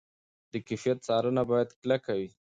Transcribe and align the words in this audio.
د 0.51 0.53
کیفیت 0.67 0.97
څارنه 1.07 1.43
باید 1.49 1.69
کلکه 1.81 2.11
وي. 2.19 2.29